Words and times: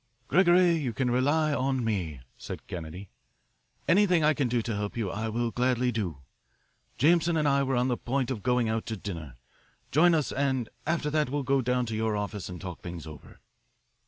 "Gregory, 0.27 0.77
you 0.77 0.93
can 0.93 1.11
rely 1.11 1.53
on 1.53 1.85
me," 1.85 2.21
said 2.35 2.65
Kennedy. 2.65 3.07
"Anything 3.87 4.23
I 4.23 4.33
can 4.33 4.47
do 4.47 4.63
to 4.63 4.75
help 4.75 4.97
you 4.97 5.11
I 5.11 5.29
will 5.29 5.51
gladly 5.51 5.91
do. 5.91 6.23
Jameson 6.97 7.37
and 7.37 7.47
I 7.47 7.61
were 7.61 7.75
on 7.75 7.87
the 7.87 7.97
point 7.97 8.31
of 8.31 8.41
going 8.41 8.67
out 8.67 8.87
to 8.87 8.97
dinner. 8.97 9.35
Join 9.91 10.15
us, 10.15 10.31
and 10.31 10.69
after 10.87 11.11
that 11.11 11.29
we 11.29 11.33
will 11.33 11.43
go 11.43 11.61
down 11.61 11.85
to 11.85 11.95
your 11.95 12.17
office 12.17 12.49
and 12.49 12.59
talk 12.59 12.81
things 12.81 13.05
over." 13.05 13.41